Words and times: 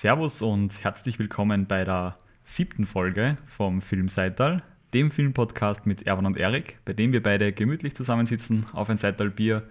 Servus 0.00 0.40
und 0.40 0.82
herzlich 0.82 1.18
willkommen 1.18 1.66
bei 1.66 1.84
der 1.84 2.16
siebten 2.42 2.86
Folge 2.86 3.36
vom 3.44 3.82
Filmseital, 3.82 4.62
dem 4.94 5.10
Filmpodcast 5.10 5.84
mit 5.84 6.06
Erwan 6.06 6.24
und 6.24 6.38
Erik, 6.38 6.78
bei 6.86 6.94
dem 6.94 7.12
wir 7.12 7.22
beide 7.22 7.52
gemütlich 7.52 7.94
zusammensitzen 7.94 8.64
auf 8.72 8.88
ein 8.88 8.96
Seital 8.96 9.28
Bier 9.28 9.62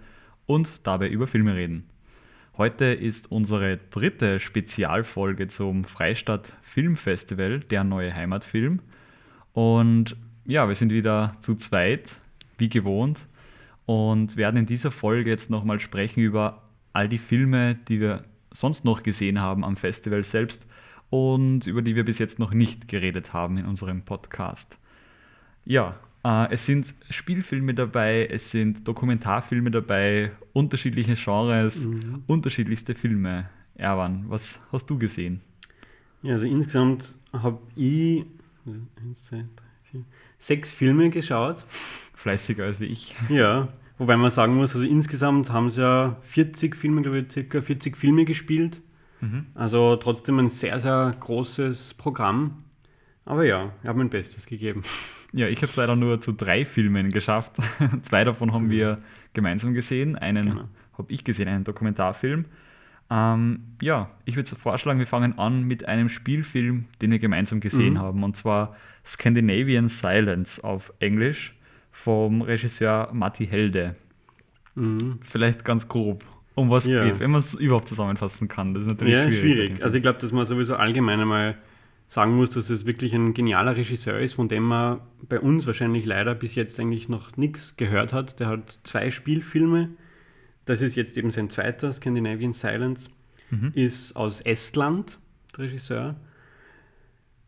und 0.46 0.86
dabei 0.86 1.08
über 1.08 1.26
Filme 1.26 1.56
reden. 1.56 1.90
Heute 2.56 2.84
ist 2.84 3.28
unsere 3.32 3.78
dritte 3.90 4.38
Spezialfolge 4.38 5.48
zum 5.48 5.82
Freistadt 5.82 6.52
Filmfestival, 6.62 7.58
der 7.58 7.82
neue 7.82 8.14
Heimatfilm. 8.14 8.82
Und 9.52 10.16
ja, 10.44 10.68
wir 10.68 10.76
sind 10.76 10.92
wieder 10.92 11.34
zu 11.40 11.56
zweit, 11.56 12.20
wie 12.56 12.68
gewohnt, 12.68 13.18
und 13.84 14.36
werden 14.36 14.58
in 14.58 14.66
dieser 14.66 14.92
Folge 14.92 15.28
jetzt 15.28 15.50
nochmal 15.50 15.80
sprechen 15.80 16.20
über 16.20 16.62
all 16.92 17.08
die 17.08 17.18
Filme, 17.18 17.74
die 17.88 18.00
wir 18.00 18.22
sonst 18.52 18.84
noch 18.84 19.02
gesehen 19.02 19.40
haben 19.40 19.64
am 19.64 19.76
Festival 19.76 20.24
selbst 20.24 20.66
und 21.10 21.66
über 21.66 21.82
die 21.82 21.96
wir 21.96 22.04
bis 22.04 22.18
jetzt 22.18 22.38
noch 22.38 22.52
nicht 22.52 22.88
geredet 22.88 23.32
haben 23.32 23.58
in 23.58 23.66
unserem 23.66 24.02
Podcast. 24.02 24.78
Ja, 25.64 25.96
äh, 26.24 26.52
es 26.52 26.66
sind 26.66 26.94
Spielfilme 27.08 27.74
dabei, 27.74 28.26
es 28.26 28.50
sind 28.50 28.86
Dokumentarfilme 28.86 29.70
dabei, 29.70 30.32
unterschiedliche 30.52 31.14
Genres, 31.14 31.84
mhm. 31.84 32.24
unterschiedlichste 32.26 32.94
Filme. 32.94 33.48
Erwan, 33.74 34.24
was 34.28 34.60
hast 34.72 34.90
du 34.90 34.98
gesehen? 34.98 35.40
Ja, 36.22 36.32
also 36.32 36.46
insgesamt 36.46 37.14
habe 37.32 37.58
ich 37.76 38.26
eins, 39.02 39.24
zwei, 39.24 39.38
drei, 39.38 39.90
vier, 39.90 40.04
sechs 40.38 40.70
Filme 40.70 41.08
geschaut. 41.10 41.64
Fleißiger 42.14 42.64
als 42.64 42.80
wie 42.80 42.86
ich. 42.86 43.14
Ja, 43.30 43.68
Wobei 44.00 44.16
man 44.16 44.30
sagen 44.30 44.54
muss, 44.54 44.74
also 44.74 44.86
insgesamt 44.86 45.50
haben 45.52 45.68
sie 45.68 45.82
ja 45.82 46.16
40 46.22 46.74
Filme, 46.74 47.02
glaube 47.02 47.18
ich, 47.18 47.30
circa 47.30 47.60
40 47.60 47.98
Filme 47.98 48.24
gespielt. 48.24 48.80
Mhm. 49.20 49.48
Also 49.54 49.94
trotzdem 49.96 50.38
ein 50.38 50.48
sehr, 50.48 50.80
sehr 50.80 51.14
großes 51.20 51.92
Programm. 51.94 52.64
Aber 53.26 53.44
ja, 53.44 53.74
ich 53.82 53.88
habe 53.88 53.98
mein 53.98 54.08
Bestes 54.08 54.46
gegeben. 54.46 54.82
Ja, 55.32 55.46
ich 55.46 55.58
habe 55.58 55.66
es 55.66 55.76
leider 55.76 55.94
nur 55.94 56.20
zu 56.20 56.32
drei 56.32 56.64
Filmen 56.64 57.10
geschafft. 57.10 57.52
Zwei 58.02 58.24
davon 58.24 58.52
haben 58.52 58.64
mhm. 58.64 58.70
wir 58.70 58.98
gemeinsam 59.32 59.74
gesehen. 59.74 60.16
Einen 60.16 60.48
genau. 60.48 60.68
habe 60.98 61.12
ich 61.12 61.22
gesehen, 61.22 61.46
einen 61.46 61.62
Dokumentarfilm. 61.62 62.46
Ähm, 63.10 63.60
ja, 63.80 64.10
ich 64.24 64.34
würde 64.34 64.56
vorschlagen, 64.56 64.98
wir 64.98 65.06
fangen 65.06 65.38
an 65.38 65.62
mit 65.62 65.86
einem 65.86 66.08
Spielfilm, 66.08 66.86
den 67.00 67.12
wir 67.12 67.20
gemeinsam 67.20 67.60
gesehen 67.60 67.92
mhm. 67.92 67.98
haben. 68.00 68.24
Und 68.24 68.36
zwar 68.36 68.74
Scandinavian 69.06 69.88
Silence 69.88 70.64
auf 70.64 70.92
Englisch 70.98 71.54
vom 71.90 72.42
Regisseur 72.42 73.10
Matti 73.12 73.46
Helde. 73.46 73.96
Mhm. 74.74 75.18
Vielleicht 75.22 75.64
ganz 75.64 75.88
grob, 75.88 76.24
um 76.54 76.70
was 76.70 76.86
ja. 76.86 77.04
geht, 77.04 77.20
wenn 77.20 77.30
man 77.30 77.40
es 77.40 77.54
überhaupt 77.54 77.88
zusammenfassen 77.88 78.48
kann. 78.48 78.74
Das 78.74 78.84
ist 78.84 78.88
natürlich 78.88 79.14
ja, 79.14 79.24
schwierig. 79.24 79.40
schwierig. 79.40 79.82
Also 79.82 79.96
ich 79.96 80.02
glaube, 80.02 80.18
dass 80.18 80.32
man 80.32 80.44
sowieso 80.46 80.76
allgemein 80.76 81.20
einmal 81.20 81.56
sagen 82.08 82.34
muss, 82.34 82.50
dass 82.50 82.68
es 82.70 82.86
wirklich 82.86 83.14
ein 83.14 83.34
genialer 83.34 83.76
Regisseur 83.76 84.18
ist, 84.18 84.34
von 84.34 84.48
dem 84.48 84.64
man 84.64 85.00
bei 85.28 85.38
uns 85.38 85.66
wahrscheinlich 85.66 86.04
leider 86.04 86.34
bis 86.34 86.56
jetzt 86.56 86.80
eigentlich 86.80 87.08
noch 87.08 87.36
nichts 87.36 87.76
gehört 87.76 88.12
hat. 88.12 88.40
Der 88.40 88.48
hat 88.48 88.80
zwei 88.82 89.12
Spielfilme. 89.12 89.90
Das 90.66 90.82
ist 90.82 90.96
jetzt 90.96 91.16
eben 91.16 91.30
sein 91.30 91.50
zweiter, 91.50 91.92
Scandinavian 91.92 92.52
Silence, 92.52 93.10
mhm. 93.50 93.70
ist 93.74 94.16
aus 94.16 94.40
Estland, 94.40 95.18
der 95.56 95.66
Regisseur. 95.66 96.16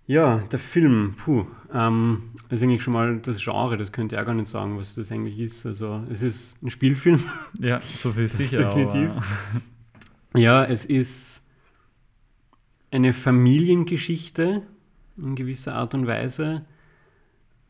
Ja, 0.07 0.39
der 0.39 0.59
Film, 0.59 1.15
puh, 1.17 1.47
ähm, 1.73 2.31
ist 2.51 2.63
eigentlich 2.63 2.83
schon 2.83 2.93
mal 2.93 3.19
das 3.19 3.43
Genre, 3.43 3.77
das 3.77 3.93
könnte 3.93 4.17
ich 4.17 4.21
auch 4.21 4.27
gar 4.27 4.35
nicht 4.35 4.49
sagen, 4.49 4.77
was 4.77 4.95
das 4.95 5.13
eigentlich 5.13 5.39
ist. 5.39 5.65
Also 5.65 6.05
es 6.11 6.23
ist 6.23 6.61
ein 6.63 6.71
Spielfilm. 6.71 7.23
Ja, 7.61 7.81
so 7.81 8.13
viel 8.13 8.29
sicher. 8.29 8.75
Definitiv. 8.75 9.11
Ja, 10.35 10.65
es 10.65 10.85
ist 10.85 11.47
eine 12.91 13.13
Familiengeschichte 13.13 14.63
in 15.17 15.35
gewisser 15.37 15.75
Art 15.75 15.95
und 15.95 16.07
Weise 16.07 16.65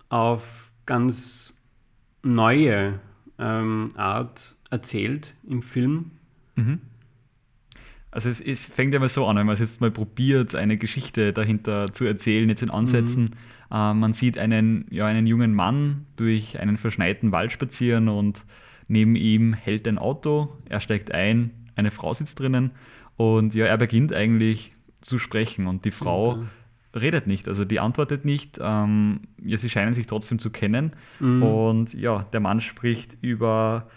auf 0.09 0.70
ganz 0.87 1.56
neue 2.22 3.00
ähm, 3.38 3.91
Art 3.97 4.56
erzählt 4.70 5.34
im 5.47 5.62
Film. 5.62 6.12
Mhm. 6.56 6.81
Also 8.12 8.28
es, 8.28 8.41
es, 8.41 8.67
fängt 8.67 8.93
ja 8.93 9.00
mal 9.00 9.09
so 9.09 9.27
an, 9.27 9.37
wenn 9.37 9.47
man 9.47 9.55
es 9.55 9.61
jetzt 9.61 9.81
mal 9.81 9.91
probiert, 9.91 10.55
eine 10.55 10.77
Geschichte 10.77 11.33
dahinter 11.33 11.93
zu 11.93 12.05
erzählen, 12.05 12.49
jetzt 12.49 12.62
in 12.62 12.71
Ansätzen. 12.71 13.25
Mhm. 13.25 13.31
Äh, 13.73 13.95
man 13.95 14.12
sieht 14.12 14.37
einen, 14.39 14.87
ja, 14.91 15.06
einen 15.06 15.27
jungen 15.27 15.55
Mann 15.55 16.06
durch 16.17 16.61
einen 16.61 16.77
verschneiten 16.77 17.33
Wald 17.33 17.53
spazieren 17.53 18.09
und 18.09 18.45
neben 18.87 19.17
ihm 19.17 19.55
hält 19.55 19.89
ein 19.89 19.97
Auto, 19.97 20.53
er 20.69 20.81
steigt 20.81 21.12
ein, 21.12 21.50
eine 21.75 21.91
Frau 21.91 22.12
sitzt 22.12 22.39
drinnen 22.39 22.73
und 23.17 23.55
ja, 23.55 23.65
er 23.65 23.78
beginnt 23.78 24.12
eigentlich 24.12 24.73
zu 25.00 25.19
sprechen 25.19 25.67
und 25.67 25.87
die 25.87 25.91
Frau 25.91 26.33
okay. 26.33 26.44
redet 26.94 27.27
nicht, 27.27 27.49
also 27.49 27.65
die 27.65 27.81
antwortet 27.81 28.27
nicht. 28.27 28.59
Ähm, 28.61 29.21
ja, 29.43 29.56
sie 29.56 29.71
scheinen 29.71 29.94
sich 29.94 30.06
trotzdem 30.06 30.39
zu 30.39 30.50
kennen 30.50 30.93
mhm. 31.19 31.43
und 31.43 31.94
ja, 31.94 32.27
der 32.33 32.41
Mann 32.41 32.61
spricht 32.61 33.17
über 33.23 33.89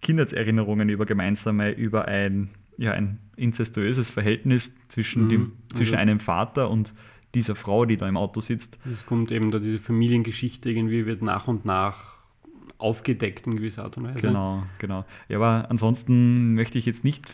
Kindheitserinnerungen, 0.00 0.88
über 0.88 1.06
gemeinsame, 1.06 1.72
über 1.72 2.06
ein 2.06 2.50
ja, 2.78 2.92
ein 2.92 3.18
inzestuöses 3.36 4.08
Verhältnis 4.08 4.72
zwischen, 4.88 5.24
mhm. 5.24 5.28
dem, 5.28 5.52
zwischen 5.74 5.94
also, 5.94 6.02
einem 6.02 6.20
Vater 6.20 6.70
und 6.70 6.94
dieser 7.34 7.54
Frau, 7.54 7.84
die 7.84 7.96
da 7.96 8.08
im 8.08 8.16
Auto 8.16 8.40
sitzt. 8.40 8.78
Es 8.92 9.04
kommt 9.04 9.30
eben 9.32 9.50
da 9.50 9.58
diese 9.58 9.78
Familiengeschichte 9.78 10.70
irgendwie 10.70 11.04
wird 11.04 11.20
nach 11.20 11.46
und 11.46 11.64
nach 11.64 12.16
aufgedeckt 12.78 13.46
in 13.46 13.56
gewisser 13.56 13.84
Art 13.84 13.96
und 13.96 14.04
Weise. 14.04 14.20
Genau, 14.20 14.62
genau. 14.78 15.04
Ja, 15.28 15.36
aber 15.38 15.70
ansonsten 15.70 16.54
möchte 16.54 16.78
ich 16.78 16.86
jetzt 16.86 17.04
nicht 17.04 17.24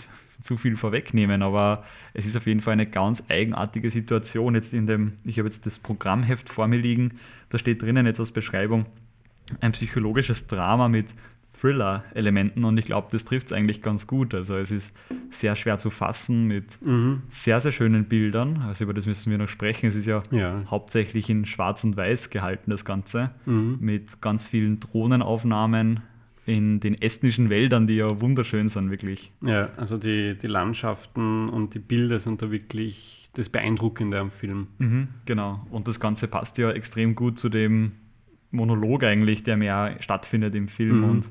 zu 0.40 0.56
viel 0.56 0.76
vorwegnehmen, 0.76 1.42
aber 1.42 1.84
es 2.12 2.26
ist 2.26 2.36
auf 2.36 2.46
jeden 2.46 2.60
Fall 2.60 2.72
eine 2.72 2.86
ganz 2.86 3.22
eigenartige 3.28 3.90
Situation. 3.90 4.54
Jetzt 4.54 4.74
in 4.74 4.86
dem, 4.86 5.12
ich 5.24 5.38
habe 5.38 5.48
jetzt 5.48 5.66
das 5.66 5.78
Programmheft 5.78 6.48
vor 6.48 6.66
mir 6.66 6.78
liegen, 6.78 7.18
da 7.50 7.58
steht 7.58 7.82
drinnen 7.82 8.06
jetzt 8.06 8.20
als 8.20 8.30
Beschreibung 8.30 8.86
ein 9.60 9.72
psychologisches 9.72 10.46
Drama 10.46 10.88
mit 10.88 11.06
Thriller-Elementen 11.64 12.64
und 12.64 12.76
ich 12.76 12.84
glaube, 12.84 13.08
das 13.10 13.24
trifft 13.24 13.46
es 13.46 13.52
eigentlich 13.52 13.80
ganz 13.80 14.06
gut. 14.06 14.34
Also 14.34 14.56
es 14.56 14.70
ist 14.70 14.94
sehr 15.30 15.56
schwer 15.56 15.78
zu 15.78 15.88
fassen 15.88 16.46
mit 16.46 16.64
mhm. 16.84 17.22
sehr, 17.30 17.60
sehr 17.60 17.72
schönen 17.72 18.04
Bildern. 18.04 18.62
Also 18.68 18.84
über 18.84 18.92
das 18.92 19.06
müssen 19.06 19.30
wir 19.30 19.38
noch 19.38 19.48
sprechen. 19.48 19.86
Es 19.86 19.94
ist 19.94 20.04
ja, 20.04 20.18
ja. 20.30 20.62
hauptsächlich 20.70 21.30
in 21.30 21.46
Schwarz 21.46 21.82
und 21.82 21.96
Weiß 21.96 22.28
gehalten, 22.28 22.70
das 22.70 22.84
Ganze, 22.84 23.30
mhm. 23.46 23.78
mit 23.80 24.20
ganz 24.20 24.46
vielen 24.46 24.80
Drohnenaufnahmen 24.80 26.02
in 26.44 26.80
den 26.80 27.00
estnischen 27.00 27.48
Wäldern, 27.48 27.86
die 27.86 27.96
ja 27.96 28.20
wunderschön 28.20 28.68
sind, 28.68 28.90
wirklich. 28.90 29.32
Ja, 29.40 29.70
also 29.78 29.96
die, 29.96 30.36
die 30.36 30.46
Landschaften 30.46 31.48
und 31.48 31.72
die 31.74 31.78
Bilder 31.78 32.20
sind 32.20 32.42
da 32.42 32.50
wirklich 32.50 33.30
das 33.32 33.48
Beeindruckende 33.48 34.18
am 34.18 34.30
Film. 34.30 34.66
Mhm, 34.76 35.08
genau. 35.24 35.66
Und 35.70 35.88
das 35.88 35.98
Ganze 35.98 36.28
passt 36.28 36.58
ja 36.58 36.70
extrem 36.70 37.14
gut 37.14 37.38
zu 37.38 37.48
dem 37.48 37.92
Monolog 38.50 39.02
eigentlich, 39.02 39.42
der 39.42 39.56
mehr 39.56 39.96
stattfindet 40.00 40.54
im 40.54 40.68
Film 40.68 40.98
mhm. 40.98 41.04
und 41.04 41.30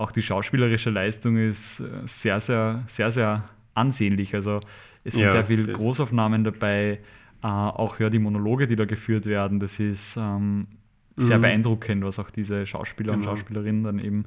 auch 0.00 0.12
die 0.12 0.22
schauspielerische 0.22 0.90
Leistung 0.90 1.36
ist 1.36 1.80
äh, 1.80 1.84
sehr, 2.04 2.40
sehr, 2.40 2.84
sehr, 2.88 3.10
sehr 3.10 3.44
ansehnlich. 3.74 4.34
Also 4.34 4.60
es 5.04 5.14
sind 5.14 5.24
ja, 5.24 5.30
sehr 5.30 5.44
viele 5.44 5.70
Großaufnahmen 5.72 6.44
dabei, 6.44 7.00
äh, 7.42 7.46
auch 7.46 8.00
ja, 8.00 8.10
die 8.10 8.18
Monologe, 8.18 8.66
die 8.66 8.76
da 8.76 8.84
geführt 8.84 9.26
werden, 9.26 9.60
das 9.60 9.78
ist 9.78 10.16
ähm, 10.16 10.66
sehr 11.16 11.38
mhm. 11.38 11.42
beeindruckend, 11.42 12.04
was 12.04 12.18
auch 12.18 12.30
diese 12.30 12.66
Schauspieler 12.66 13.12
genau. 13.12 13.30
und 13.30 13.38
Schauspielerinnen 13.38 13.84
dann 13.84 13.98
eben 13.98 14.24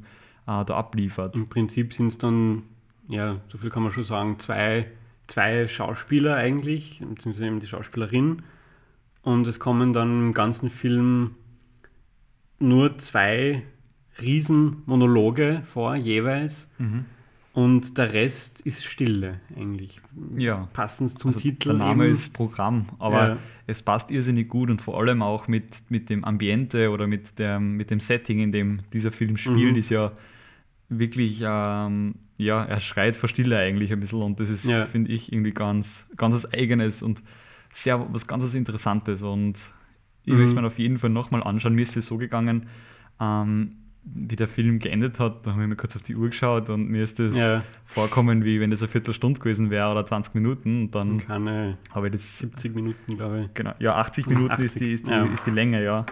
äh, 0.47 0.63
da 0.65 0.75
abliefert. 0.75 1.35
Im 1.35 1.49
Prinzip 1.49 1.93
sind 1.93 2.07
es 2.07 2.17
dann, 2.17 2.63
ja, 3.07 3.41
so 3.49 3.57
viel 3.57 3.69
kann 3.69 3.83
man 3.83 3.91
schon 3.91 4.03
sagen, 4.03 4.39
zwei, 4.39 4.87
zwei 5.27 5.67
Schauspieler 5.67 6.35
eigentlich, 6.35 6.99
beziehungsweise 6.99 7.47
eben 7.47 7.59
die 7.59 7.67
Schauspielerin. 7.67 8.43
Und 9.21 9.47
es 9.47 9.59
kommen 9.59 9.93
dann 9.93 10.27
im 10.27 10.33
ganzen 10.33 10.69
Film 10.69 11.35
nur 12.59 12.97
zwei 12.97 13.63
Riesenmonologe 14.21 15.63
vor, 15.73 15.95
jeweils. 15.95 16.69
Mhm. 16.77 17.05
Und 17.53 17.99
der 17.99 18.13
Rest 18.13 18.61
ist 18.61 18.83
Stille 18.83 19.39
eigentlich. 19.55 20.01
Ja. 20.37 20.67
Passend 20.73 21.19
zum 21.19 21.29
also 21.29 21.39
Titel. 21.39 21.69
Der 21.69 21.77
Name 21.77 22.05
eben. 22.05 22.13
ist 22.13 22.33
Programm, 22.33 22.87
aber 22.97 23.27
ja. 23.27 23.37
es 23.67 23.83
passt 23.83 24.09
irrsinnig 24.09 24.49
gut 24.49 24.71
und 24.71 24.81
vor 24.81 24.99
allem 24.99 25.21
auch 25.21 25.47
mit, 25.47 25.65
mit 25.89 26.09
dem 26.09 26.25
Ambiente 26.25 26.89
oder 26.89 27.05
mit, 27.05 27.37
der, 27.37 27.59
mit 27.59 27.91
dem 27.91 27.99
Setting, 27.99 28.39
in 28.39 28.51
dem 28.51 28.79
dieser 28.91 29.11
Film 29.11 29.37
spielt, 29.37 29.73
mhm. 29.73 29.79
ist 29.79 29.89
ja 29.89 30.13
wirklich, 30.89 31.43
ähm, 31.45 32.15
ja, 32.37 32.63
er 32.63 32.79
schreit 32.79 33.15
vor 33.15 33.29
Stille 33.29 33.59
eigentlich 33.59 33.93
ein 33.93 33.99
bisschen 33.99 34.23
und 34.23 34.39
das 34.39 34.49
ist, 34.49 34.65
ja. 34.65 34.87
finde 34.87 35.11
ich, 35.11 35.31
irgendwie 35.31 35.51
ganz, 35.51 36.07
ganz 36.17 36.33
was 36.33 36.51
Eigenes 36.53 37.03
und 37.03 37.21
sehr 37.71 38.03
was 38.11 38.25
ganz 38.25 38.43
was 38.43 38.55
Interessantes 38.55 39.21
und 39.21 39.59
ich 40.25 40.33
mhm. 40.33 40.39
möchte 40.39 40.61
mir 40.61 40.67
auf 40.67 40.79
jeden 40.79 40.97
Fall 40.97 41.11
nochmal 41.11 41.43
anschauen. 41.43 41.75
Mir 41.75 41.83
ist 41.83 41.97
es 41.97 42.07
so 42.07 42.17
gegangen, 42.17 42.67
ähm, 43.19 43.75
wie 44.05 44.35
der 44.35 44.47
Film 44.47 44.79
geendet 44.79 45.19
hat, 45.19 45.45
da 45.45 45.51
habe 45.51 45.63
ich 45.63 45.69
mir 45.69 45.75
kurz 45.75 45.95
auf 45.95 46.01
die 46.01 46.15
Uhr 46.15 46.29
geschaut 46.29 46.69
und 46.69 46.89
mir 46.89 47.01
ist 47.03 47.19
das 47.19 47.35
ja. 47.35 47.63
vorkommen, 47.85 48.43
wie 48.43 48.59
wenn 48.59 48.69
das 48.69 48.81
eine 48.81 48.89
Viertelstunde 48.89 49.39
gewesen 49.39 49.69
wäre 49.69 49.89
oder 49.91 50.05
20 50.05 50.35
Minuten. 50.35 50.83
Und 50.83 50.91
dann 50.95 51.17
Keine 51.19 51.77
habe 51.93 52.07
ich 52.07 52.13
das. 52.13 52.39
70 52.39 52.75
Minuten, 52.75 53.15
glaube 53.17 53.43
ich. 53.45 53.53
Genau, 53.53 53.73
ja, 53.79 53.95
80 53.95 54.27
Minuten 54.27 54.51
80. 54.51 54.65
Ist, 54.65 54.79
die, 54.79 54.91
ist, 54.93 55.07
die, 55.07 55.11
ja. 55.11 55.25
ist 55.25 55.45
die 55.45 55.51
Länge, 55.51 55.83
ja. 55.83 56.05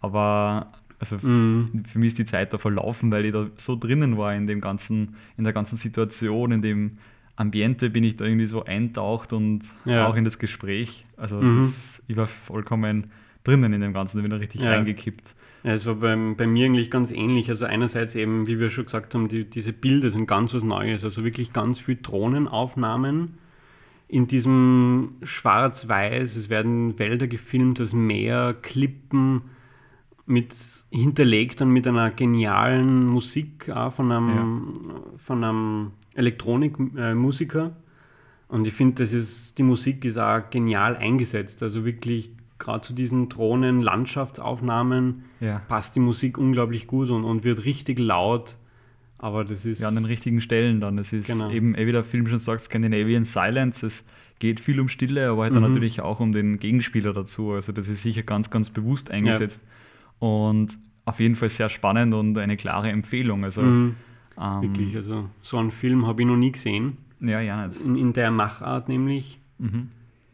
Aber 0.00 0.72
also 0.98 1.16
mhm. 1.22 1.84
für 1.90 1.98
mich 1.98 2.08
ist 2.08 2.18
die 2.18 2.24
Zeit 2.24 2.52
da 2.52 2.58
verlaufen, 2.58 3.10
weil 3.10 3.24
ich 3.24 3.32
da 3.32 3.46
so 3.56 3.76
drinnen 3.76 4.18
war 4.18 4.34
in 4.34 4.46
dem 4.46 4.60
ganzen, 4.60 5.16
in 5.36 5.44
der 5.44 5.52
ganzen 5.52 5.76
Situation, 5.76 6.52
in 6.52 6.62
dem 6.62 6.98
Ambiente 7.36 7.88
bin 7.88 8.02
ich 8.04 8.16
da 8.16 8.24
irgendwie 8.24 8.46
so 8.46 8.64
eintaucht 8.64 9.32
und 9.32 9.60
Ja. 9.84 10.06
auch 10.08 10.16
in 10.16 10.24
das 10.24 10.38
Gespräch. 10.38 11.04
Also 11.16 11.40
Mhm. 11.40 11.60
das, 11.60 12.02
ich 12.08 12.16
war 12.16 12.26
vollkommen 12.26 13.10
drinnen 13.48 13.72
in 13.72 13.80
dem 13.80 13.92
Ganzen, 13.92 14.18
da 14.18 14.22
bin 14.22 14.32
ich 14.32 14.40
richtig 14.40 14.60
Ja. 14.62 14.70
reingekippt. 14.70 15.34
Ja, 15.64 15.72
es 15.72 15.86
war 15.86 15.96
beim, 15.96 16.36
bei 16.36 16.46
mir 16.46 16.66
eigentlich 16.66 16.90
ganz 16.90 17.10
ähnlich. 17.10 17.48
Also 17.48 17.64
einerseits 17.64 18.14
eben, 18.14 18.46
wie 18.46 18.60
wir 18.60 18.70
schon 18.70 18.84
gesagt 18.84 19.14
haben, 19.14 19.28
die, 19.28 19.44
diese 19.44 19.72
Bilder 19.72 20.10
sind 20.10 20.26
ganz 20.26 20.54
was 20.54 20.62
Neues. 20.62 21.02
Also 21.02 21.24
wirklich 21.24 21.52
ganz 21.52 21.80
viel 21.80 21.98
Drohnenaufnahmen 22.00 23.38
in 24.06 24.28
diesem 24.28 25.16
Schwarz-Weiß. 25.22 26.36
Es 26.36 26.48
werden 26.48 26.98
Wälder 26.98 27.26
gefilmt, 27.26 27.80
das 27.80 27.92
Meer, 27.92 28.54
Klippen 28.62 29.42
mit 30.26 30.54
hinterlegt 30.90 31.60
dann 31.60 31.70
mit 31.70 31.86
einer 31.86 32.10
genialen 32.10 33.06
Musik 33.06 33.70
auch 33.70 33.92
von 33.94 34.12
einem, 34.12 34.74
von 35.16 35.42
einem 35.42 35.90
Elektronikmusiker. 36.14 37.76
Und 38.48 38.66
ich 38.66 38.74
finde, 38.74 39.02
das 39.02 39.12
ist, 39.12 39.58
die 39.58 39.62
Musik 39.62 40.04
ist 40.04 40.18
auch 40.18 40.48
genial 40.50 40.96
eingesetzt. 40.96 41.62
Also 41.62 41.84
wirklich 41.84 42.30
gerade 42.58 42.80
zu 42.82 42.92
diesen 42.92 43.28
Drohnen, 43.28 43.82
Landschaftsaufnahmen 43.82 45.24
Ja. 45.40 45.60
passt 45.68 45.94
die 45.96 46.00
Musik 46.00 46.38
unglaublich 46.38 46.86
gut 46.86 47.10
und, 47.10 47.24
und 47.24 47.44
wird 47.44 47.64
richtig 47.64 47.98
laut. 47.98 48.56
Aber 49.18 49.44
das 49.44 49.64
ist. 49.64 49.80
Ja, 49.80 49.88
an 49.88 49.96
den 49.96 50.04
richtigen 50.04 50.40
Stellen 50.40 50.80
dann. 50.80 50.96
Es 50.98 51.12
ist 51.12 51.26
Genau. 51.26 51.50
eben, 51.50 51.74
eh 51.74 51.86
wie 51.86 51.92
der 51.92 52.04
Film 52.04 52.28
schon 52.28 52.38
sagt, 52.38 52.62
Scandinavian 52.62 53.24
Silence. 53.24 53.84
Es 53.84 54.04
geht 54.38 54.60
viel 54.60 54.78
um 54.78 54.88
Stille, 54.88 55.28
aber 55.30 55.42
halt 55.42 55.54
dann 55.54 55.62
Mhm. 55.64 55.70
natürlich 55.70 56.00
auch 56.00 56.20
um 56.20 56.32
den 56.32 56.58
Gegenspieler 56.60 57.12
dazu. 57.12 57.52
Also 57.52 57.72
das 57.72 57.88
ist 57.88 58.02
sicher 58.02 58.22
ganz, 58.22 58.48
ganz 58.50 58.70
bewusst 58.70 59.10
eingesetzt. 59.10 59.60
Und 60.20 60.78
auf 61.04 61.18
jeden 61.20 61.34
Fall 61.34 61.48
sehr 61.48 61.68
spannend 61.68 62.14
und 62.14 62.38
eine 62.38 62.56
klare 62.56 62.90
Empfehlung. 62.90 63.42
Also 63.44 63.62
Mhm, 63.62 63.96
ähm, 64.40 64.62
wirklich, 64.62 64.94
also 64.96 65.28
so 65.42 65.56
einen 65.58 65.70
Film 65.72 66.06
habe 66.06 66.22
ich 66.22 66.28
noch 66.28 66.36
nie 66.36 66.52
gesehen. 66.52 66.98
Ja, 67.20 67.40
ja 67.40 67.66
nicht. 67.66 67.80
In, 67.80 67.96
in 67.96 68.12
der 68.12 68.30
Machart 68.30 68.88
nämlich. 68.88 69.40
Mhm. 69.58 69.88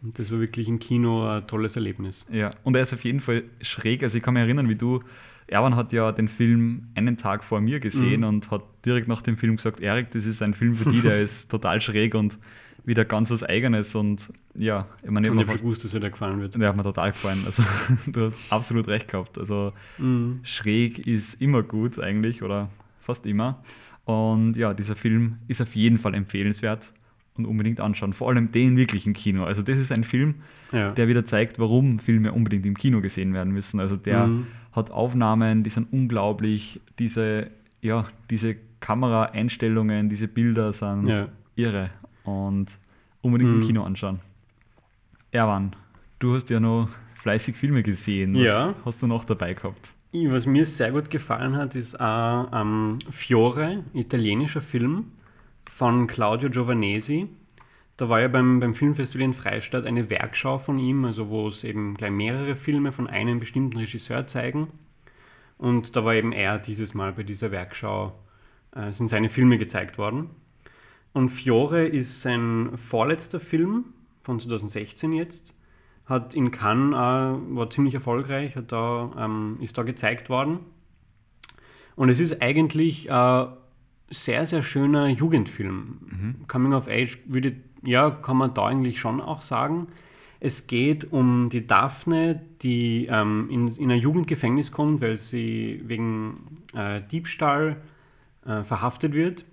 Und 0.05 0.19
das 0.19 0.31
war 0.31 0.39
wirklich 0.39 0.69
im 0.69 0.79
Kino 0.79 1.27
ein 1.27 1.47
tolles 1.47 1.77
Erlebnis. 1.77 2.27
Ja, 2.31 2.51
und 2.63 2.77
er 2.77 2.83
ist 2.83 2.93
auf 2.93 3.03
jeden 3.05 3.21
Fall 3.21 3.45
schräg. 3.63 4.03
Also 4.03 4.17
ich 4.19 4.23
kann 4.23 4.35
mich 4.35 4.43
erinnern, 4.43 4.69
wie 4.69 4.75
du, 4.77 5.03
Erwan 5.47 5.77
hat 5.77 5.93
ja 5.93 6.13
den 6.13 6.29
Film 6.29 6.89
einen 6.95 7.17
Tag 7.17 7.43
vor 7.45 7.61
mir 7.61 7.81
gesehen 7.81 8.21
Mhm. 8.21 8.27
und 8.29 8.51
hat 8.51 8.63
direkt 8.85 9.09
nach 9.09 9.23
dem 9.23 9.37
Film 9.37 9.57
gesagt, 9.57 9.81
Erik, 9.81 10.11
das 10.11 10.27
ist 10.27 10.41
ein 10.43 10.55
Film 10.55 10.75
für 10.75 10.91
dich, 10.91 11.03
der 11.03 11.21
ist 11.23 11.51
total 11.51 11.81
schräg 11.81 12.15
und 12.15 12.39
wieder 12.85 13.05
ganz 13.07 13.31
was 13.31 13.43
Eigenes. 13.43 13.95
Und 13.95 14.31
ja, 14.55 14.87
ich 15.03 15.11
meine, 15.11 15.27
ich 15.27 15.33
Und 15.33 15.39
habe 15.47 15.59
gewusst, 15.59 15.85
dass 15.85 15.95
er 15.95 16.01
dir 16.01 16.11
gefallen 16.11 16.41
wird. 16.41 16.55
Der 16.55 16.69
hat 16.69 16.77
mir 16.77 16.83
total 16.83 17.13
gefallen. 17.13 17.43
Also 17.47 17.63
du 18.07 18.27
hast 18.27 18.37
absolut 18.51 18.89
recht 18.89 19.09
gehabt. 19.09 19.39
Also 19.39 19.73
Mhm. 19.99 20.41
schräg 20.43 21.07
ist 21.07 21.41
immer 21.41 21.63
gut 21.63 21.99
eigentlich 21.99 22.43
oder 22.43 22.71
fast 23.01 23.25
immer. 23.27 23.63
Und 24.05 24.57
ja, 24.57 24.75
dieser 24.75 24.97
Film 24.97 25.37
ist 25.49 25.63
auf 25.63 25.75
jeden 25.75 25.99
Fall 25.99 26.15
empfehlenswert 26.15 26.93
und 27.37 27.47
unbedingt 27.47 27.81
anschauen. 27.81 28.13
Vor 28.13 28.29
allem 28.29 28.53
den 28.53 28.77
wirklich 28.77 29.07
im 29.07 29.13
Kino. 29.13 29.45
Also 29.45 29.63
das 29.63 29.79
ist 29.79 29.91
ein 29.91 30.05
Film, 30.05 30.37
Ja. 30.73 30.93
der 30.93 31.09
wieder 31.09 31.25
zeigt, 31.25 31.59
warum 31.59 31.99
Filme 31.99 32.33
unbedingt 32.33 32.65
im 32.67 32.77
Kino 32.77 33.01
gesehen 33.01 33.35
werden 33.35 33.53
müssen. 33.53 33.81
Also 33.81 33.97
der 33.97 34.27
Mhm. 34.29 34.47
hat 34.73 34.91
Aufnahmen, 34.91 35.65
die 35.65 35.71
sind 35.71 35.93
unglaublich. 35.93 36.81
Diese, 36.99 37.51
ja, 37.83 38.07
diese 38.31 38.57
Kameraeinstellungen, 38.81 40.09
diese 40.09 40.29
Bilder 40.29 40.73
sind 40.73 41.09
Ja. 41.09 41.29
irre 41.57 41.91
und 42.25 42.67
unbedingt 43.23 43.51
im 43.53 43.59
Mhm. 43.61 43.67
Kino 43.67 43.83
anschauen. 43.83 44.21
Erwan, 45.33 45.75
du 46.21 46.35
hast 46.37 46.51
ja 46.51 46.61
noch 46.61 46.89
fleißig 47.17 47.57
Filme 47.57 47.83
gesehen. 47.83 48.35
Was 48.35 48.43
Ja. 48.47 48.75
hast 48.85 49.03
du 49.03 49.07
noch 49.07 49.25
dabei 49.25 49.55
gehabt? 49.55 49.93
Was 50.13 50.47
mir 50.47 50.65
sehr 50.65 50.93
gut 50.93 51.11
gefallen 51.11 51.57
hat, 51.57 51.75
ist 51.75 51.99
auch 51.99 52.49
ähm, 52.53 52.99
Fiore, 53.11 53.83
italienischer 53.95 54.61
Film 54.61 55.07
von 55.75 56.07
Claudio 56.07 56.51
Giovanesi. 56.51 57.27
Da 57.97 58.09
war 58.09 58.21
ja 58.21 58.29
beim, 58.29 58.61
beim 58.61 58.75
Filmfestival 58.75 59.25
in 59.25 59.35
Freistadt 59.35 59.87
eine 59.87 60.09
Werkschau 60.09 60.59
von 60.59 60.79
ihm, 60.79 61.05
also 61.05 61.31
wo 61.31 61.49
es 61.49 61.65
eben 61.65 61.97
gleich 61.97 62.13
mehrere 62.13 62.55
Filme 62.55 62.93
von 62.93 63.09
einem 63.09 63.41
bestimmten 63.41 63.77
Regisseur 63.77 64.29
zeigen. 64.29 64.69
Und 65.59 65.97
da 65.97 66.05
war 66.05 66.15
eben 66.15 66.31
er 66.31 66.61
dieses 66.61 66.95
Mal 66.95 67.13
bei 67.13 67.25
dieser 67.25 67.51
Werkschau, 67.51 68.15
äh, 68.77 68.93
sind 68.93 69.09
seine 69.09 69.29
Filme 69.29 69.59
gezeigt 69.59 69.99
worden. 69.99 70.31
Und 71.13 71.31
Fiore 71.31 71.89
ist 71.89 72.21
sein 72.21 72.77
vorletzter 72.77 73.41
Film 73.41 73.87
von 74.23 74.39
2016 74.39 75.13
jetzt. 75.13 75.55
Hat 76.07 76.35
in 76.35 76.53
Cannes, 76.53 76.95
äh, 76.95 77.57
war 77.57 77.69
ziemlich 77.71 77.95
erfolgreich, 77.95 78.57
da, 78.69 79.13
ähm, 79.19 79.59
ist 79.61 79.77
da 79.77 79.83
gezeigt 79.83 80.29
worden. 80.29 80.61
Und 81.97 82.11
es 82.11 82.21
ist 82.21 82.41
eigentlich 82.43 83.11
ein 83.11 83.49
sehr, 84.11 84.47
sehr 84.47 84.63
schöner 84.63 85.09
Jugendfilm. 85.09 86.37
Coming 86.49 86.73
of 86.73 86.89
Age 86.89 87.19
würde, 87.27 87.57
ja, 87.85 88.11
kann 88.11 88.37
man 88.37 88.55
da 88.55 88.67
eigentlich 88.67 89.01
schon 89.01 89.21
auch 89.21 89.41
sagen. 89.41 89.89
Es 90.41 90.67
geht 90.67 91.11
um 91.13 91.49
die 91.49 91.67
Daphne, 91.67 92.43
die 92.63 93.07
ähm, 93.11 93.49
in, 93.51 93.69
in 93.77 93.91
ein 93.91 93.99
Jugendgefängnis 93.99 94.73
kommt, 94.73 95.01
weil 95.01 95.17
sie 95.17 95.81
wegen 95.85 96.59
äh, 96.75 97.01
Diebstahl 97.11 97.79
äh, 98.45 98.63
verhaftet 98.63 99.15
wird. 99.15 99.45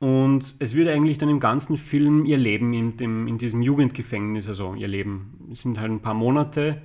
Und 0.00 0.56
es 0.58 0.74
wird 0.74 0.88
eigentlich 0.88 1.16
dann 1.16 1.30
im 1.30 1.40
ganzen 1.40 1.78
Film 1.78 2.26
ihr 2.26 2.36
Leben 2.36 2.74
in, 2.74 2.98
dem, 2.98 3.26
in 3.26 3.38
diesem 3.38 3.62
Jugendgefängnis, 3.62 4.48
also 4.48 4.74
ihr 4.74 4.88
Leben, 4.88 5.48
es 5.50 5.62
sind 5.62 5.80
halt 5.80 5.90
ein 5.90 6.00
paar 6.00 6.12
Monate, 6.12 6.82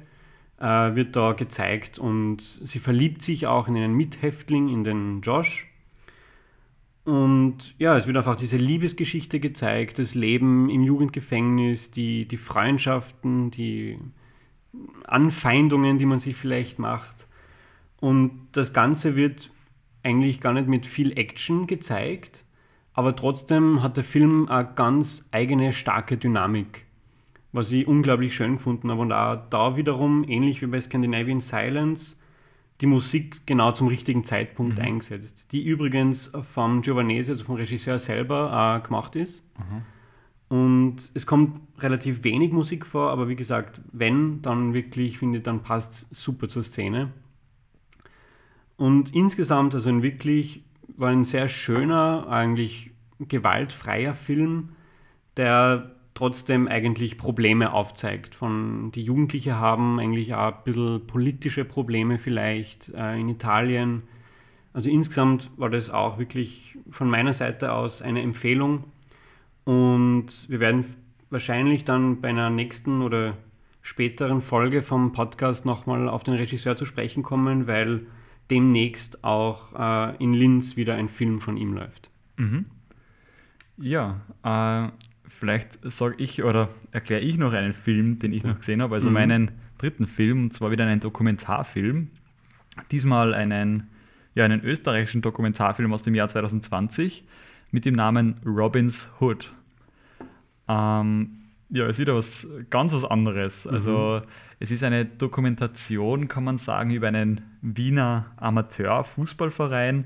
äh, 0.59 0.95
wird 0.95 1.15
da 1.15 1.33
gezeigt 1.33 1.99
und 1.99 2.39
sie 2.39 2.79
verliebt 2.79 3.21
sich 3.21 3.47
auch 3.47 3.67
in 3.67 3.75
einen 3.75 3.95
Mithäftling, 3.95 4.69
in 4.69 4.83
den 4.83 5.21
Josh. 5.21 5.68
Und 7.09 7.73
ja, 7.79 7.97
es 7.97 8.05
wird 8.05 8.17
einfach 8.17 8.35
diese 8.35 8.57
Liebesgeschichte 8.57 9.39
gezeigt, 9.39 9.97
das 9.97 10.13
Leben 10.13 10.69
im 10.69 10.83
Jugendgefängnis, 10.83 11.89
die, 11.89 12.27
die 12.27 12.37
Freundschaften, 12.37 13.49
die 13.49 13.97
Anfeindungen, 15.05 15.97
die 15.97 16.05
man 16.05 16.19
sich 16.19 16.35
vielleicht 16.35 16.77
macht. 16.77 17.25
Und 17.99 18.49
das 18.51 18.73
Ganze 18.73 19.15
wird 19.15 19.49
eigentlich 20.03 20.39
gar 20.39 20.53
nicht 20.53 20.67
mit 20.67 20.85
viel 20.85 21.17
Action 21.17 21.65
gezeigt, 21.65 22.45
aber 22.93 23.15
trotzdem 23.15 23.81
hat 23.81 23.97
der 23.97 24.03
Film 24.03 24.47
eine 24.47 24.69
ganz 24.75 25.27
eigene 25.31 25.73
starke 25.73 26.15
Dynamik, 26.15 26.85
was 27.53 27.71
ich 27.71 27.87
unglaublich 27.87 28.35
schön 28.35 28.57
gefunden 28.57 28.91
habe. 28.91 29.01
Und 29.01 29.11
auch 29.13 29.49
da 29.49 29.75
wiederum, 29.75 30.25
ähnlich 30.27 30.61
wie 30.61 30.67
bei 30.67 30.79
Scandinavian 30.79 31.41
Silence, 31.41 32.18
die 32.81 32.85
Musik 32.85 33.45
genau 33.45 33.71
zum 33.71 33.87
richtigen 33.87 34.23
Zeitpunkt 34.23 34.79
eingesetzt, 34.79 35.51
die 35.51 35.63
übrigens 35.63 36.31
vom 36.53 36.81
Giovanese, 36.81 37.33
also 37.33 37.43
vom 37.43 37.55
Regisseur 37.55 37.99
selber, 37.99 38.79
äh, 38.81 38.85
gemacht 38.85 39.15
ist. 39.15 39.43
Und 40.47 41.11
es 41.13 41.25
kommt 41.25 41.61
relativ 41.79 42.23
wenig 42.23 42.51
Musik 42.51 42.85
vor, 42.85 43.11
aber 43.11 43.27
wie 43.27 43.35
gesagt, 43.35 43.81
wenn, 43.91 44.41
dann 44.41 44.73
wirklich, 44.73 45.19
finde 45.19 45.39
ich, 45.39 45.43
dann 45.43 45.61
passt 45.61 46.11
es 46.11 46.23
super 46.23 46.47
zur 46.47 46.63
Szene. 46.63 47.11
Und 48.77 49.13
insgesamt, 49.13 49.75
also 49.75 49.89
ein 49.89 50.01
wirklich, 50.01 50.63
war 50.97 51.09
ein 51.09 51.23
sehr 51.23 51.49
schöner, 51.49 52.27
eigentlich 52.29 52.91
gewaltfreier 53.19 54.13
Film, 54.13 54.69
der 55.37 55.95
trotzdem 56.13 56.67
eigentlich 56.67 57.17
Probleme 57.17 57.73
aufzeigt. 57.73 58.35
Von 58.35 58.91
die 58.91 59.03
Jugendliche 59.03 59.55
haben 59.55 59.99
eigentlich 59.99 60.33
auch 60.33 60.57
ein 60.57 60.63
bisschen 60.63 61.07
politische 61.07 61.65
Probleme 61.65 62.17
vielleicht 62.17 62.89
äh, 62.89 63.19
in 63.19 63.29
Italien. 63.29 64.03
Also 64.73 64.89
insgesamt 64.89 65.49
war 65.57 65.69
das 65.69 65.89
auch 65.89 66.19
wirklich 66.19 66.77
von 66.89 67.09
meiner 67.09 67.33
Seite 67.33 67.71
aus 67.71 68.01
eine 68.01 68.21
Empfehlung. 68.21 68.85
Und 69.63 70.49
wir 70.49 70.59
werden 70.59 70.85
wahrscheinlich 71.29 71.85
dann 71.85 72.21
bei 72.21 72.29
einer 72.29 72.49
nächsten 72.49 73.01
oder 73.01 73.37
späteren 73.81 74.41
Folge 74.41 74.81
vom 74.81 75.13
Podcast 75.13 75.65
nochmal 75.65 76.09
auf 76.09 76.23
den 76.23 76.35
Regisseur 76.35 76.75
zu 76.75 76.85
sprechen 76.85 77.23
kommen, 77.23 77.67
weil 77.67 78.07
demnächst 78.49 79.23
auch 79.23 79.73
äh, 79.77 80.15
in 80.23 80.33
Linz 80.33 80.75
wieder 80.75 80.95
ein 80.95 81.09
Film 81.09 81.39
von 81.39 81.57
ihm 81.57 81.73
läuft. 81.73 82.09
Mhm. 82.37 82.65
Ja, 83.77 84.21
äh, 84.43 84.89
vielleicht 85.29 85.79
sage 85.83 86.15
ich 86.17 86.43
oder 86.43 86.69
erkläre 86.91 87.21
ich 87.21 87.37
noch 87.37 87.53
einen 87.53 87.73
Film, 87.73 88.19
den 88.19 88.33
ich 88.33 88.43
noch 88.43 88.57
gesehen 88.57 88.81
habe. 88.81 88.95
Also 88.95 89.07
Mhm. 89.09 89.13
meinen 89.13 89.51
dritten 89.77 90.07
Film, 90.07 90.43
und 90.45 90.53
zwar 90.53 90.71
wieder 90.71 90.85
einen 90.85 90.99
Dokumentarfilm. 90.99 92.09
Diesmal 92.91 93.33
einen, 93.33 93.87
ja, 94.35 94.45
einen 94.45 94.61
österreichischen 94.63 95.21
Dokumentarfilm 95.21 95.93
aus 95.93 96.03
dem 96.03 96.15
Jahr 96.15 96.27
2020 96.29 97.23
mit 97.71 97.85
dem 97.85 97.95
Namen 97.95 98.35
Robin's 98.45 99.09
Hood. 99.19 99.51
Ähm, 100.67 101.29
ja, 101.69 101.85
ist 101.87 101.99
wieder 101.99 102.15
was 102.15 102.47
ganz 102.69 102.93
was 102.93 103.05
anderes. 103.05 103.67
Also 103.67 104.21
es 104.59 104.71
ist 104.71 104.83
eine 104.83 105.05
Dokumentation, 105.05 106.27
kann 106.27 106.43
man 106.43 106.57
sagen, 106.57 106.91
über 106.91 107.07
einen 107.07 107.41
Wiener 107.61 108.25
Amateur-Fußballverein, 108.37 110.05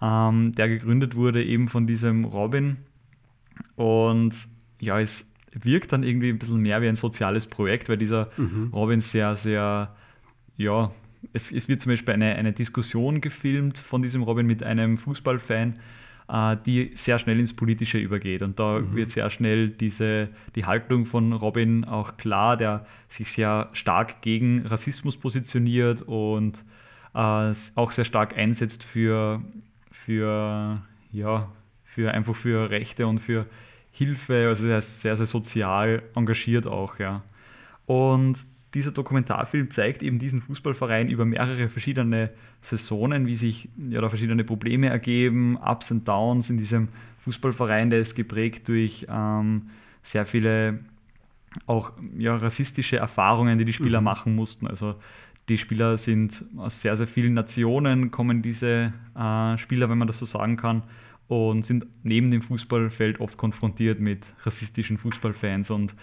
ähm, 0.00 0.54
der 0.54 0.68
gegründet 0.68 1.14
wurde 1.16 1.44
eben 1.44 1.68
von 1.68 1.86
diesem 1.86 2.24
Robin. 2.24 2.78
Und 3.76 4.34
ja, 4.82 5.00
es 5.00 5.24
wirkt 5.52 5.92
dann 5.92 6.02
irgendwie 6.02 6.30
ein 6.30 6.38
bisschen 6.38 6.60
mehr 6.60 6.82
wie 6.82 6.88
ein 6.88 6.96
soziales 6.96 7.46
Projekt, 7.46 7.88
weil 7.88 7.98
dieser 7.98 8.30
Mhm. 8.36 8.70
Robin 8.72 9.00
sehr, 9.00 9.36
sehr, 9.36 9.94
ja, 10.56 10.90
es, 11.32 11.52
es 11.52 11.68
wird 11.68 11.80
zum 11.80 11.92
Beispiel 11.92 12.14
eine, 12.14 12.34
eine 12.34 12.52
Diskussion 12.52 13.20
gefilmt 13.20 13.78
von 13.78 14.02
diesem 14.02 14.22
Robin 14.24 14.44
mit 14.44 14.64
einem 14.64 14.98
Fußballfan, 14.98 15.78
äh, 16.28 16.56
die 16.66 16.90
sehr 16.94 17.20
schnell 17.20 17.38
ins 17.38 17.54
Politische 17.54 17.98
übergeht. 17.98 18.42
Und 18.42 18.58
da 18.58 18.80
mhm. 18.80 18.96
wird 18.96 19.10
sehr 19.10 19.30
schnell 19.30 19.68
diese, 19.68 20.30
die 20.56 20.64
Haltung 20.64 21.06
von 21.06 21.32
Robin 21.32 21.84
auch 21.84 22.16
klar, 22.16 22.56
der 22.56 22.84
sich 23.08 23.30
sehr 23.30 23.70
stark 23.74 24.20
gegen 24.20 24.66
Rassismus 24.66 25.16
positioniert 25.16 26.02
und 26.02 26.64
äh, 27.14 27.52
auch 27.76 27.92
sehr 27.92 28.04
stark 28.04 28.36
einsetzt 28.36 28.82
für, 28.82 29.42
für, 29.92 30.82
ja, 31.12 31.52
für 31.84 32.12
einfach 32.12 32.34
für 32.34 32.70
Rechte 32.70 33.06
und 33.06 33.20
für 33.20 33.46
Hilfe. 33.92 34.48
Also 34.48 34.66
er 34.66 34.78
ist 34.78 35.00
sehr, 35.00 35.16
sehr 35.16 35.26
sozial 35.26 36.02
engagiert 36.16 36.66
auch, 36.66 36.98
ja. 36.98 37.22
Und 37.86 38.46
dieser 38.74 38.90
Dokumentarfilm 38.90 39.70
zeigt 39.70 40.02
eben 40.02 40.18
diesen 40.18 40.40
Fußballverein 40.40 41.08
über 41.08 41.24
mehrere 41.24 41.68
verschiedene 41.68 42.30
Saisonen, 42.62 43.26
wie 43.26 43.36
sich 43.36 43.68
ja, 43.76 44.00
da 44.00 44.08
verschiedene 44.08 44.44
Probleme 44.44 44.88
ergeben, 44.88 45.58
Ups 45.58 45.90
und 45.90 46.08
Downs 46.08 46.48
in 46.48 46.56
diesem 46.56 46.88
Fußballverein, 47.24 47.90
der 47.90 48.00
ist 48.00 48.14
geprägt 48.14 48.68
durch 48.68 49.06
ähm, 49.10 49.70
sehr 50.02 50.26
viele 50.26 50.80
auch 51.66 51.92
ja, 52.16 52.34
rassistische 52.36 52.96
Erfahrungen, 52.96 53.58
die 53.58 53.66
die 53.66 53.74
Spieler 53.74 54.00
mhm. 54.00 54.04
machen 54.04 54.34
mussten. 54.34 54.66
Also 54.66 54.94
die 55.48 55.58
Spieler 55.58 55.98
sind 55.98 56.44
aus 56.56 56.80
sehr, 56.80 56.96
sehr 56.96 57.06
vielen 57.06 57.34
Nationen, 57.34 58.10
kommen 58.10 58.42
diese 58.42 58.92
äh, 59.14 59.58
Spieler, 59.58 59.90
wenn 59.90 59.98
man 59.98 60.08
das 60.08 60.18
so 60.18 60.24
sagen 60.24 60.56
kann, 60.56 60.82
und 61.28 61.64
sind 61.64 61.86
neben 62.02 62.30
dem 62.30 62.42
Fußballfeld 62.42 63.20
oft 63.20 63.38
konfrontiert 63.38 64.00
mit 64.00 64.26
rassistischen 64.42 64.98
Fußballfans. 64.98 65.70
Und 65.70 65.94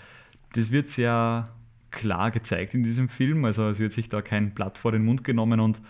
das 0.54 0.72
wird 0.72 0.90
sehr 0.90 1.50
klar 1.92 2.32
gezeigt 2.32 2.74
in 2.74 2.84
diesem 2.84 3.10
Film. 3.10 3.46
Also 3.46 3.70
es 3.70 3.80
wird 3.80 3.94
sich 3.94 4.10
da 4.10 4.22
kein 4.22 4.52
Blatt 4.52 4.78
vor 4.78 4.92
den 4.92 5.06
Mund 5.06 5.24
genommen 5.24 5.60
und 5.60 5.82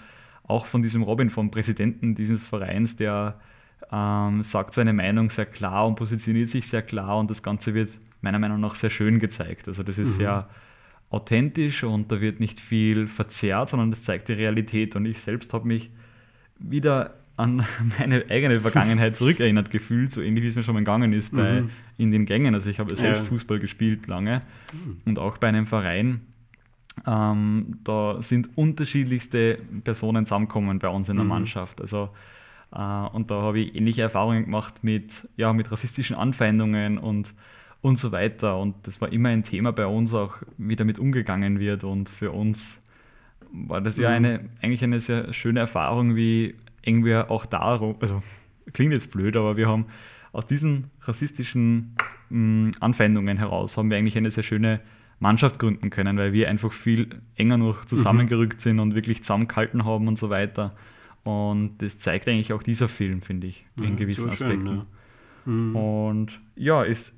auch 0.44 0.66
von 0.66 0.82
diesem 0.82 1.04
Robin, 1.04 1.30
vom 1.30 1.52
Präsidenten 1.52 2.16
dieses 2.16 2.46
Vereins, 2.46 2.96
der 2.96 3.40
ähm, 3.92 4.44
sagt 4.44 4.74
seine 4.74 4.94
Meinung 4.94 5.30
sehr 5.30 5.46
klar 5.46 5.88
und 5.88 5.96
positioniert 5.96 6.50
sich 6.50 6.68
sehr 6.68 6.82
klar 6.82 7.18
und 7.20 7.30
das 7.30 7.44
Ganze 7.44 7.74
wird 7.74 7.92
meiner 8.22 8.40
Meinung 8.40 8.60
nach 8.60 8.76
sehr 8.76 8.90
schön 8.90 9.20
gezeigt. 9.20 9.68
Also 9.68 9.84
das 9.84 9.98
ist 9.98 10.14
mhm. 10.14 10.18
sehr 10.18 10.50
authentisch 11.10 11.84
und 11.84 12.12
da 12.12 12.22
wird 12.22 12.40
nicht 12.40 12.60
viel 12.60 13.08
verzerrt, 13.08 13.70
sondern 13.70 13.92
das 13.92 14.04
zeigt 14.04 14.28
die 14.28 14.34
Realität 14.34 14.96
und 14.96 15.06
ich 15.06 15.22
selbst 15.22 15.54
habe 15.54 15.68
mich 15.68 15.90
wieder 16.60 17.19
an 17.39 17.65
meine 17.98 18.25
eigene 18.29 18.62
Vergangenheit 18.62 19.15
zurückerinnert 19.15 19.72
gefühlt, 19.72 20.12
so 20.12 20.22
ähnlich 20.22 20.43
wie 20.43 20.48
es 20.48 20.55
mir 20.55 20.63
schon 20.63 20.74
mal 20.75 20.81
gegangen 20.81 21.13
ist 21.13 21.36
bei 21.36 21.62
mhm. 21.62 21.69
in 21.98 22.12
den 22.12 22.25
Gängen. 22.25 22.53
Also 22.53 22.69
ich 22.69 22.79
habe 22.79 22.96
selbst 22.96 23.24
ja. 23.24 23.25
Fußball 23.25 23.60
gespielt 23.60 24.08
lange 24.08 24.41
mhm. 24.74 24.98
und 25.05 25.19
auch 25.19 25.38
bei 25.38 25.48
einem 25.48 25.65
Verein. 25.65 26.22
Ähm, 27.08 27.77
da 27.84 28.22
sind 28.22 28.50
unterschiedlichste 28.58 29.60
Personen 29.84 30.25
zusammengekommen 30.25 30.79
bei 30.79 30.89
uns 30.89 31.08
in 31.08 31.15
der 31.15 31.24
mhm. 31.24 31.29
Mannschaft. 31.29 31.79
Also 31.81 32.10
äh, 32.74 32.77
und 32.77 33.31
da 33.31 33.41
habe 33.41 33.60
ich 33.60 33.75
ähnliche 33.75 34.01
Erfahrungen 34.01 34.46
gemacht 34.46 34.84
mit, 34.84 35.27
ja, 35.38 35.53
mit 35.53 35.72
rassistischen 35.72 36.15
Anfeindungen 36.15 36.98
und, 36.98 37.34
und 37.81 37.98
so 37.98 38.12
weiter. 38.12 38.58
Und 38.58 38.75
das 38.84 39.00
war 39.01 39.12
immer 39.12 39.29
ein 39.29 39.43
Thema 39.43 39.72
bei 39.72 39.86
uns, 39.86 40.13
auch 40.13 40.38
wie 40.58 40.75
damit 40.75 41.00
umgegangen 41.00 41.60
wird. 41.60 41.84
Und 41.84 42.10
für 42.10 42.31
uns 42.31 42.81
war 43.51 43.81
das 43.81 43.98
ja 43.98 44.10
mhm. 44.10 44.15
eine, 44.15 44.39
eigentlich 44.62 44.84
eine 44.84 45.00
sehr 45.00 45.34
schöne 45.34 45.62
Erfahrung, 45.62 46.15
wie 46.15 46.55
irgendwie 46.89 47.15
auch 47.15 47.46
darum, 47.46 47.96
also 48.01 48.22
klingt 48.74 48.93
jetzt 48.93 49.12
blöd, 49.12 49.36
aber 49.36 49.58
wir 49.58 49.67
haben 49.67 49.86
aus 50.31 50.46
diesen 50.46 50.91
rassistischen 51.01 51.96
mh, 52.29 52.39
mm, 52.39 52.72
Anfeindungen 52.79 53.38
heraus 53.38 53.77
haben 53.77 53.89
wir 53.89 53.98
eigentlich 53.98 54.17
eine 54.17 54.31
sehr 54.31 54.43
schöne 54.43 54.81
Mannschaft 55.19 55.60
gründen 55.60 55.89
können, 55.89 56.17
weil 56.17 56.34
wir 56.34 56.50
einfach 56.50 56.72
viel 56.72 57.22
enger 57.36 57.58
noch 57.58 57.86
zusammengerückt 57.86 58.58
mhm. 58.58 58.62
sind 58.62 58.79
und 58.79 58.96
wirklich 58.96 59.22
zusammengehalten 59.22 59.86
haben 59.86 60.08
und 60.08 60.17
so 60.17 60.29
weiter. 60.29 60.75
Und 61.24 61.77
das 61.79 61.98
zeigt 61.98 62.27
eigentlich 62.27 62.53
auch 62.53 62.63
dieser 62.63 62.88
Film, 62.88 63.22
finde 63.22 63.48
ich, 63.48 63.65
in 63.77 63.98
gewissen 63.98 64.29
Aspekten. 64.29 64.65
Schön, 64.65 64.77
ja. 64.77 64.86
mhm. 65.46 65.75
Und 65.75 66.39
ja, 66.55 66.84
ist 66.84 67.13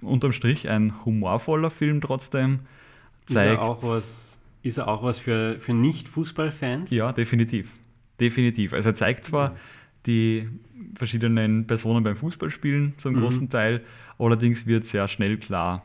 unterm 0.00 0.32
Strich 0.32 0.68
ein 0.68 1.04
humorvoller 1.04 1.70
Film 1.70 2.00
trotzdem. 2.00 2.60
Zeigt, 3.26 3.52
ist 3.52 3.58
er 3.58 3.62
auch 3.62 3.82
was, 3.82 4.38
ist 4.62 4.78
er 4.78 4.88
auch 4.88 5.02
was 5.02 5.18
für, 5.18 5.58
für 5.60 5.72
Nicht-Fußballfans? 5.72 6.90
Ja, 6.90 7.12
definitiv. 7.12 7.70
Definitiv. 8.20 8.72
Also 8.72 8.90
er 8.90 8.94
zeigt 8.94 9.24
zwar 9.24 9.56
die 10.06 10.48
verschiedenen 10.96 11.66
Personen 11.66 12.04
beim 12.04 12.16
Fußballspielen 12.16 12.94
zum 12.96 13.14
mhm. 13.14 13.20
großen 13.20 13.50
Teil, 13.50 13.82
allerdings 14.18 14.66
wird 14.66 14.84
sehr 14.84 15.08
schnell 15.08 15.38
klar, 15.38 15.84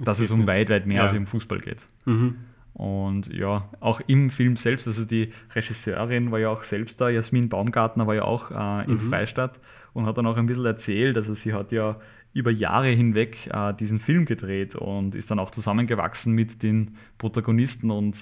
dass 0.00 0.18
es 0.18 0.30
um 0.30 0.46
weit, 0.46 0.70
weit 0.70 0.86
mehr 0.86 0.98
ja. 0.98 1.02
als 1.04 1.14
im 1.14 1.26
Fußball 1.26 1.60
geht. 1.60 1.78
Mhm. 2.04 2.36
Und 2.74 3.32
ja, 3.32 3.68
auch 3.80 4.00
im 4.06 4.30
Film 4.30 4.56
selbst, 4.56 4.86
also 4.86 5.04
die 5.04 5.32
Regisseurin 5.52 6.30
war 6.30 6.38
ja 6.38 6.48
auch 6.50 6.62
selbst 6.62 7.00
da, 7.00 7.08
Jasmin 7.08 7.48
Baumgartner 7.48 8.06
war 8.06 8.14
ja 8.14 8.22
auch 8.22 8.50
äh, 8.50 8.84
in 8.84 8.94
mhm. 8.94 9.00
Freistadt 9.00 9.58
und 9.94 10.06
hat 10.06 10.16
dann 10.16 10.26
auch 10.26 10.36
ein 10.36 10.46
bisschen 10.46 10.64
erzählt, 10.64 11.16
also 11.16 11.34
sie 11.34 11.54
hat 11.54 11.72
ja 11.72 11.96
über 12.34 12.52
Jahre 12.52 12.88
hinweg 12.88 13.48
äh, 13.52 13.74
diesen 13.74 13.98
Film 13.98 14.26
gedreht 14.26 14.76
und 14.76 15.16
ist 15.16 15.30
dann 15.30 15.40
auch 15.40 15.50
zusammengewachsen 15.50 16.32
mit 16.34 16.62
den 16.62 16.96
Protagonisten 17.16 17.90
und 17.90 18.16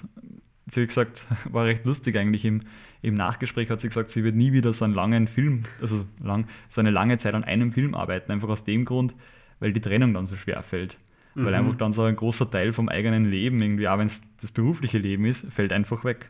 sie 0.66 0.82
hat 0.82 0.88
gesagt, 0.88 1.22
war 1.50 1.64
recht 1.64 1.84
lustig 1.84 2.16
eigentlich 2.16 2.44
im, 2.44 2.60
im 3.02 3.14
Nachgespräch 3.14 3.70
hat 3.70 3.80
sie 3.80 3.88
gesagt, 3.88 4.10
sie 4.10 4.24
wird 4.24 4.34
nie 4.34 4.52
wieder 4.52 4.72
so 4.72 4.84
einen 4.84 4.94
langen 4.94 5.28
Film, 5.28 5.64
also 5.80 6.04
lang, 6.22 6.46
so 6.68 6.80
eine 6.80 6.90
lange 6.90 7.18
Zeit 7.18 7.34
an 7.34 7.44
einem 7.44 7.72
Film 7.72 7.94
arbeiten, 7.94 8.32
einfach 8.32 8.48
aus 8.48 8.64
dem 8.64 8.84
Grund, 8.84 9.14
weil 9.60 9.72
die 9.72 9.80
Trennung 9.80 10.14
dann 10.14 10.26
so 10.26 10.36
schwer 10.36 10.62
fällt. 10.62 10.98
Mhm. 11.34 11.44
Weil 11.44 11.54
einfach 11.54 11.76
dann 11.76 11.92
so 11.92 12.02
ein 12.02 12.16
großer 12.16 12.50
Teil 12.50 12.72
vom 12.72 12.88
eigenen 12.88 13.30
Leben, 13.30 13.60
irgendwie, 13.60 13.88
auch 13.88 13.98
wenn 13.98 14.06
es 14.06 14.20
das 14.40 14.50
berufliche 14.50 14.98
Leben 14.98 15.24
ist, 15.24 15.46
fällt 15.52 15.72
einfach 15.72 16.04
weg. 16.04 16.28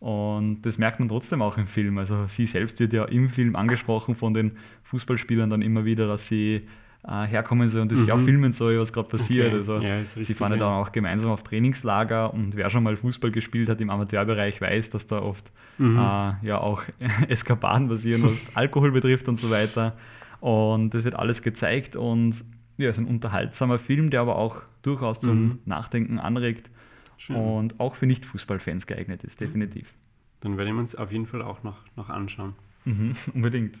Und 0.00 0.62
das 0.62 0.78
merkt 0.78 0.98
man 0.98 1.08
trotzdem 1.08 1.40
auch 1.40 1.56
im 1.56 1.66
Film. 1.66 1.98
Also 1.98 2.26
sie 2.26 2.46
selbst 2.46 2.80
wird 2.80 2.92
ja 2.92 3.04
im 3.04 3.28
Film 3.28 3.56
angesprochen 3.56 4.14
von 4.14 4.34
den 4.34 4.52
Fußballspielern 4.84 5.48
dann 5.48 5.62
immer 5.62 5.84
wieder, 5.84 6.06
dass 6.06 6.28
sie 6.28 6.66
äh, 7.08 7.26
herkommen 7.26 7.68
soll 7.68 7.82
und 7.82 7.92
das 7.92 8.00
mhm. 8.00 8.10
auch 8.10 8.18
filmen 8.18 8.52
soll, 8.52 8.78
was 8.78 8.92
gerade 8.92 9.08
passiert. 9.08 9.48
Okay. 9.48 9.56
Also 9.56 9.78
ja, 9.78 10.04
sie 10.04 10.34
fahren 10.34 10.52
ja 10.52 10.58
dann 10.58 10.72
auch 10.72 10.92
gemeinsam 10.92 11.30
auf 11.30 11.42
Trainingslager 11.42 12.32
und 12.32 12.56
wer 12.56 12.68
schon 12.70 12.82
mal 12.82 12.96
Fußball 12.96 13.30
gespielt 13.30 13.68
hat 13.68 13.80
im 13.80 13.90
Amateurbereich 13.90 14.60
weiß, 14.60 14.90
dass 14.90 15.06
da 15.06 15.20
oft 15.20 15.50
mhm. 15.78 15.96
äh, 15.96 16.46
ja 16.46 16.58
auch 16.58 16.82
Eskapaden 17.28 17.88
passieren, 17.88 18.24
was 18.24 18.40
Alkohol 18.54 18.92
betrifft 18.92 19.28
und 19.28 19.38
so 19.38 19.50
weiter. 19.50 19.96
Und 20.40 20.94
das 20.94 21.04
wird 21.04 21.14
alles 21.14 21.42
gezeigt 21.42 21.96
und 21.96 22.44
ja, 22.76 22.88
es 22.88 22.96
ist 22.96 23.04
ein 23.04 23.08
unterhaltsamer 23.08 23.78
Film, 23.78 24.10
der 24.10 24.20
aber 24.20 24.36
auch 24.36 24.62
durchaus 24.82 25.20
zum 25.20 25.42
mhm. 25.42 25.58
Nachdenken 25.64 26.18
anregt 26.18 26.70
Schön. 27.18 27.36
und 27.36 27.80
auch 27.80 27.94
für 27.94 28.06
Nicht-Fußballfans 28.06 28.86
geeignet 28.86 29.24
ist, 29.24 29.40
definitiv. 29.40 29.94
Dann 30.40 30.58
werde 30.58 30.70
ich 30.70 30.74
mir 30.74 30.82
uns 30.82 30.94
auf 30.94 31.10
jeden 31.10 31.26
Fall 31.26 31.42
auch 31.42 31.62
noch, 31.62 31.78
noch 31.96 32.10
anschauen. 32.10 32.54
Mhm, 32.84 33.16
unbedingt. 33.34 33.78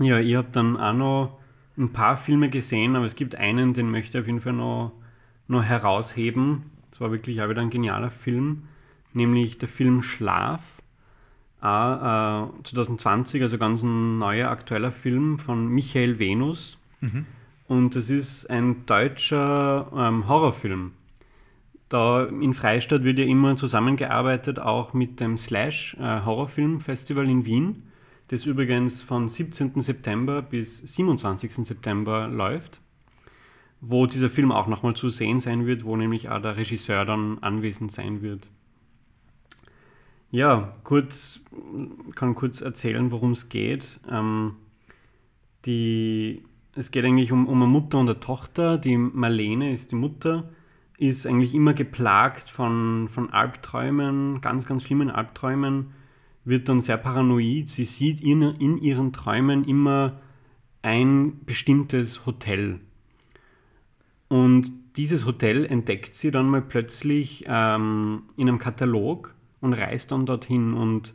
Ja, 0.00 0.18
ihr 0.20 0.38
habt 0.38 0.54
dann 0.54 0.76
auch 0.76 0.92
noch 0.94 1.41
ein 1.76 1.92
paar 1.92 2.16
Filme 2.16 2.48
gesehen, 2.48 2.96
aber 2.96 3.06
es 3.06 3.16
gibt 3.16 3.34
einen, 3.34 3.74
den 3.74 3.90
möchte 3.90 4.18
ich 4.18 4.22
auf 4.22 4.26
jeden 4.26 4.40
Fall 4.40 4.52
noch, 4.52 4.92
noch 5.48 5.62
herausheben. 5.62 6.64
Das 6.90 7.00
war 7.00 7.10
wirklich 7.10 7.40
auch 7.42 7.48
wieder 7.48 7.62
ein 7.62 7.70
genialer 7.70 8.10
Film, 8.10 8.64
nämlich 9.12 9.58
der 9.58 9.68
Film 9.68 10.02
Schlaf. 10.02 10.60
Ah, 11.60 12.48
äh, 12.60 12.64
2020, 12.64 13.40
also 13.42 13.56
ganz 13.56 13.82
ein 13.82 14.18
neuer 14.18 14.50
aktueller 14.50 14.90
Film 14.90 15.38
von 15.38 15.68
Michael 15.68 16.18
Venus. 16.18 16.76
Mhm. 17.00 17.24
Und 17.68 17.94
das 17.94 18.10
ist 18.10 18.50
ein 18.50 18.84
deutscher 18.84 19.90
ähm, 19.96 20.28
Horrorfilm. 20.28 20.92
Da 21.88 22.24
in 22.24 22.52
Freistadt 22.52 23.04
wird 23.04 23.18
ja 23.18 23.24
immer 23.24 23.56
zusammengearbeitet, 23.56 24.58
auch 24.58 24.92
mit 24.92 25.20
dem 25.20 25.38
Slash 25.38 25.96
äh, 26.00 26.22
Horrorfilm 26.24 26.80
Festival 26.80 27.28
in 27.28 27.44
Wien 27.44 27.84
das 28.32 28.46
übrigens 28.46 29.02
von 29.02 29.28
17. 29.28 29.78
September 29.82 30.40
bis 30.40 30.78
27. 30.78 31.66
September 31.66 32.28
läuft, 32.28 32.80
wo 33.82 34.06
dieser 34.06 34.30
Film 34.30 34.50
auch 34.50 34.68
nochmal 34.68 34.96
zu 34.96 35.10
sehen 35.10 35.38
sein 35.38 35.66
wird, 35.66 35.84
wo 35.84 35.96
nämlich 35.96 36.30
auch 36.30 36.40
der 36.40 36.56
Regisseur 36.56 37.04
dann 37.04 37.40
anwesend 37.42 37.92
sein 37.92 38.22
wird. 38.22 38.48
Ja, 40.30 40.74
kurz, 40.82 41.42
kann 42.14 42.34
kurz 42.34 42.62
erzählen, 42.62 43.10
worum 43.10 43.32
es 43.32 43.50
geht. 43.50 44.00
Ähm, 44.10 44.54
die, 45.66 46.42
es 46.74 46.90
geht 46.90 47.04
eigentlich 47.04 47.32
um, 47.32 47.46
um 47.46 47.62
eine 47.62 47.70
Mutter 47.70 47.98
und 47.98 48.08
eine 48.08 48.18
Tochter. 48.18 48.78
Die 48.78 48.96
Marlene 48.96 49.74
ist 49.74 49.92
die 49.92 49.96
Mutter, 49.96 50.48
ist 50.96 51.26
eigentlich 51.26 51.54
immer 51.54 51.74
geplagt 51.74 52.48
von, 52.48 53.10
von 53.10 53.28
Albträumen, 53.28 54.40
ganz, 54.40 54.64
ganz 54.64 54.84
schlimmen 54.84 55.10
Albträumen 55.10 55.92
wird 56.44 56.68
dann 56.68 56.80
sehr 56.80 56.96
paranoid. 56.96 57.68
Sie 57.68 57.84
sieht 57.84 58.20
in, 58.20 58.42
in 58.42 58.78
ihren 58.78 59.12
Träumen 59.12 59.64
immer 59.64 60.20
ein 60.82 61.44
bestimmtes 61.44 62.26
Hotel. 62.26 62.80
Und 64.28 64.72
dieses 64.96 65.24
Hotel 65.26 65.64
entdeckt 65.66 66.14
sie 66.14 66.30
dann 66.30 66.48
mal 66.48 66.62
plötzlich 66.62 67.44
ähm, 67.46 68.24
in 68.36 68.48
einem 68.48 68.58
Katalog 68.58 69.34
und 69.60 69.74
reist 69.74 70.10
dann 70.10 70.26
dorthin. 70.26 70.74
Und 70.74 71.14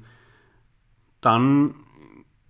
dann 1.22 1.76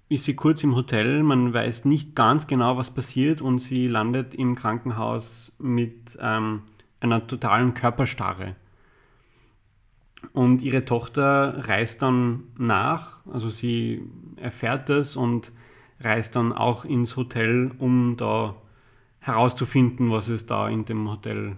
ist 0.10 0.26
sie 0.26 0.36
kurz 0.36 0.64
im 0.64 0.76
Hotel, 0.76 1.24
man 1.24 1.54
weiß 1.54 1.86
nicht 1.86 2.16
ganz 2.16 2.48
genau, 2.48 2.78
was 2.78 2.92
passiert 2.92 3.42
und 3.42 3.60
sie 3.60 3.88
landet 3.88 4.36
im 4.36 4.56
Krankenhaus 4.56 5.52
mit 5.60 6.18
ähm, 6.22 6.62
einer 7.00 7.28
totalen 7.28 7.74
Körperstarre. 7.74 8.56
Und 10.34 10.62
ihre 10.62 10.86
Tochter 10.86 11.68
reist 11.68 12.02
dann 12.02 12.44
nach, 12.58 13.26
also 13.28 13.50
sie 13.50 14.04
erfährt 14.36 14.90
das 14.90 15.16
und 15.16 15.52
reist 16.00 16.36
dann 16.36 16.54
auch 16.54 16.86
ins 16.86 17.16
Hotel, 17.16 17.72
um 17.78 18.18
da 18.18 18.56
herauszufinden, 19.20 20.12
was 20.12 20.30
es 20.30 20.46
da 20.46 20.70
in 20.70 20.86
dem 20.86 21.10
Hotel 21.10 21.58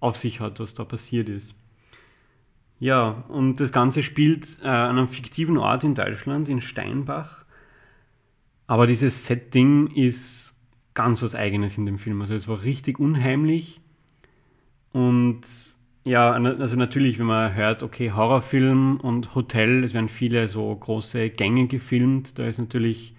auf 0.00 0.16
sich 0.16 0.40
hat, 0.40 0.60
was 0.60 0.74
da 0.74 0.84
passiert 0.84 1.28
ist. 1.28 1.54
Ja, 2.80 3.24
und 3.28 3.56
das 3.56 3.72
Ganze 3.72 4.02
spielt 4.02 4.58
äh, 4.62 4.68
an 4.68 4.98
einem 4.98 5.08
fiktiven 5.08 5.56
Ort 5.56 5.82
in 5.82 5.94
Deutschland, 5.94 6.48
in 6.48 6.60
Steinbach. 6.60 7.44
Aber 8.68 8.86
dieses 8.86 9.26
Setting 9.26 9.88
ist 9.88 10.54
ganz 10.94 11.22
was 11.22 11.34
Eigenes 11.34 11.76
in 11.76 11.86
dem 11.86 11.98
Film. 11.98 12.20
Also 12.20 12.34
es 12.34 12.46
war 12.46 12.62
richtig 12.62 13.00
unheimlich. 13.00 13.80
Und 14.92 15.40
ja, 16.08 16.32
also 16.32 16.76
natürlich, 16.76 17.18
wenn 17.18 17.26
man 17.26 17.54
hört, 17.54 17.82
okay, 17.82 18.12
Horrorfilm 18.12 18.98
und 19.00 19.34
Hotel, 19.34 19.84
es 19.84 19.92
werden 19.92 20.08
viele 20.08 20.48
so 20.48 20.74
große 20.74 21.30
Gänge 21.30 21.66
gefilmt, 21.66 22.38
da 22.38 22.46
ist 22.46 22.58
natürlich 22.58 23.14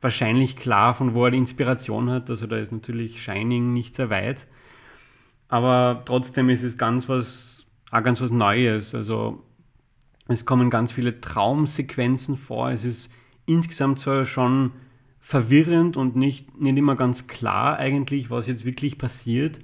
wahrscheinlich 0.00 0.56
klar, 0.56 0.94
von 0.94 1.12
wo 1.12 1.26
er 1.26 1.32
die 1.32 1.38
Inspiration 1.38 2.10
hat. 2.10 2.30
Also 2.30 2.46
da 2.46 2.56
ist 2.56 2.72
natürlich 2.72 3.22
Shining 3.22 3.72
nicht 3.72 3.94
sehr 3.94 4.08
weit. 4.08 4.46
Aber 5.48 6.02
trotzdem 6.06 6.48
ist 6.48 6.62
es 6.62 6.78
ganz 6.78 7.08
was, 7.08 7.66
auch 7.90 8.02
ganz 8.02 8.20
was 8.20 8.30
Neues. 8.30 8.94
Also 8.94 9.44
es 10.28 10.46
kommen 10.46 10.70
ganz 10.70 10.92
viele 10.92 11.20
Traumsequenzen 11.20 12.38
vor. 12.38 12.70
Es 12.70 12.84
ist 12.84 13.12
insgesamt 13.44 13.98
zwar 13.98 14.24
schon 14.24 14.72
verwirrend 15.20 15.96
und 15.98 16.16
nicht, 16.16 16.58
nicht 16.58 16.78
immer 16.78 16.96
ganz 16.96 17.26
klar 17.26 17.76
eigentlich, 17.76 18.30
was 18.30 18.46
jetzt 18.46 18.64
wirklich 18.64 18.96
passiert. 18.96 19.60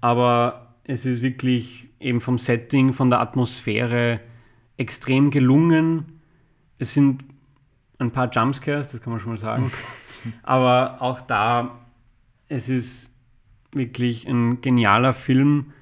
Aber 0.00 0.63
es 0.84 1.06
ist 1.06 1.22
wirklich 1.22 1.88
eben 1.98 2.20
vom 2.20 2.38
Setting, 2.38 2.92
von 2.92 3.10
der 3.10 3.20
Atmosphäre 3.20 4.20
extrem 4.76 5.30
gelungen. 5.30 6.20
Es 6.78 6.94
sind 6.94 7.24
ein 7.98 8.10
paar 8.10 8.30
Jumpscares, 8.30 8.88
das 8.88 9.00
kann 9.00 9.12
man 9.12 9.20
schon 9.20 9.32
mal 9.32 9.38
sagen. 9.38 9.72
Aber 10.42 11.00
auch 11.00 11.20
da, 11.20 11.78
es 12.48 12.68
ist 12.68 13.10
wirklich 13.72 14.28
ein 14.28 14.60
genialer 14.60 15.14
Film, 15.14 15.72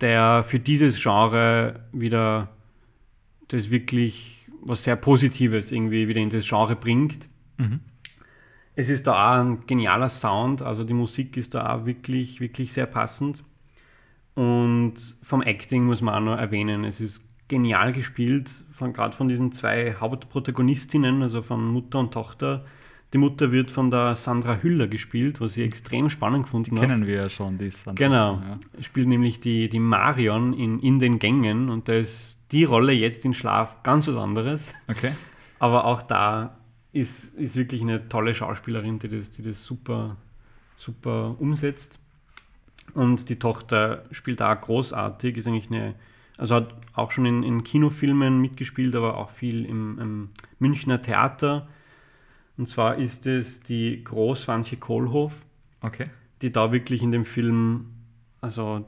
der 0.00 0.44
für 0.44 0.58
dieses 0.58 1.00
Genre 1.02 1.80
wieder 1.92 2.48
das 3.48 3.70
wirklich 3.70 4.46
was 4.64 4.84
sehr 4.84 4.96
Positives 4.96 5.72
irgendwie 5.72 6.08
wieder 6.08 6.20
in 6.20 6.30
das 6.30 6.46
Genre 6.46 6.76
bringt. 6.76 7.28
Mhm. 7.58 7.80
Es 8.74 8.88
ist 8.88 9.06
da 9.06 9.12
auch 9.12 9.44
ein 9.44 9.66
genialer 9.66 10.08
Sound, 10.08 10.62
also 10.62 10.84
die 10.84 10.94
Musik 10.94 11.36
ist 11.36 11.54
da 11.54 11.74
auch 11.74 11.84
wirklich, 11.84 12.40
wirklich 12.40 12.72
sehr 12.72 12.86
passend. 12.86 13.44
Und 14.34 14.94
vom 15.22 15.42
Acting 15.42 15.84
muss 15.84 16.00
man 16.00 16.14
auch 16.14 16.32
noch 16.32 16.38
erwähnen, 16.38 16.84
es 16.84 17.00
ist 17.00 17.26
genial 17.48 17.92
gespielt, 17.92 18.50
von, 18.72 18.92
gerade 18.92 19.16
von 19.16 19.28
diesen 19.28 19.52
zwei 19.52 19.94
Hauptprotagonistinnen, 19.94 21.22
also 21.22 21.42
von 21.42 21.66
Mutter 21.66 21.98
und 21.98 22.12
Tochter. 22.14 22.64
Die 23.12 23.18
Mutter 23.18 23.52
wird 23.52 23.70
von 23.70 23.90
der 23.90 24.16
Sandra 24.16 24.56
Hüller 24.56 24.86
gespielt, 24.86 25.40
was 25.42 25.58
ich 25.58 25.64
extrem 25.64 26.08
spannend 26.08 26.44
gefunden 26.44 26.76
habe. 26.76 26.86
Kennen 26.86 27.06
wir 27.06 27.14
ja 27.14 27.28
schon, 27.28 27.58
die 27.58 27.70
Sandra. 27.70 28.02
Genau. 28.02 28.34
Ja. 28.36 28.82
Spielt 28.82 29.06
nämlich 29.06 29.40
die, 29.40 29.68
die 29.68 29.80
Marion 29.80 30.54
in, 30.54 30.78
in 30.80 30.98
den 30.98 31.18
Gängen 31.18 31.68
und 31.68 31.88
da 31.88 31.94
ist 31.94 32.40
die 32.52 32.64
Rolle 32.64 32.92
jetzt 32.92 33.26
in 33.26 33.34
Schlaf 33.34 33.82
ganz 33.82 34.08
was 34.08 34.16
anderes. 34.16 34.72
Okay. 34.88 35.12
Aber 35.58 35.84
auch 35.84 36.00
da 36.00 36.56
ist, 36.92 37.34
ist 37.34 37.54
wirklich 37.54 37.82
eine 37.82 38.08
tolle 38.08 38.34
Schauspielerin, 38.34 38.98
die 38.98 39.08
das, 39.08 39.30
die 39.30 39.42
das 39.42 39.62
super, 39.62 40.16
super 40.76 41.36
umsetzt. 41.38 41.98
Und 42.94 43.28
die 43.28 43.38
Tochter 43.38 44.04
spielt 44.10 44.40
da 44.40 44.54
großartig, 44.54 45.36
ist 45.36 45.46
eigentlich 45.46 45.70
eine 45.70 45.94
also 46.42 46.56
hat 46.56 46.74
auch 46.94 47.10
schon 47.10 47.26
in, 47.26 47.42
in 47.42 47.62
Kinofilmen 47.62 48.40
mitgespielt, 48.40 48.96
aber 48.96 49.16
auch 49.16 49.30
viel 49.30 49.64
im, 49.64 49.98
im, 50.00 50.28
Münchner 50.58 51.00
Theater. 51.00 51.68
Und 52.56 52.68
zwar 52.68 52.96
ist 52.96 53.26
es 53.26 53.60
die 53.60 54.02
Großwanche 54.02 54.76
Kohlhoff, 54.76 55.32
okay. 55.82 56.06
die 56.40 56.50
da 56.50 56.72
wirklich 56.72 57.02
in 57.02 57.12
dem 57.12 57.24
Film, 57.24 57.90
also 58.40 58.84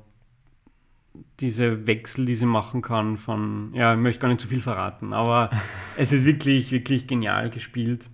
diese 1.38 1.87
Wechsel, 1.87 2.26
die 2.26 2.35
sie 2.35 2.46
machen 2.46 2.83
kann 2.83 3.18
von, 3.18 3.72
ja, 3.72 3.94
ich 3.94 4.00
möchte 4.00 4.20
gar 4.20 4.28
nicht 4.28 4.40
zu 4.40 4.48
viel 4.48 4.61
verraten, 4.61 5.12
aber 5.12 5.50
es 5.96 6.12
ist 6.12 6.24
wirklich, 6.24 6.72
wirklich 6.72 7.07
genial 7.07 7.50
gespielt. 7.50 8.11